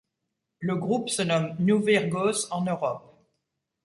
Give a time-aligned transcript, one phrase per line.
[0.57, 3.05] Le groupe se nomme Nu Virgos en Europe.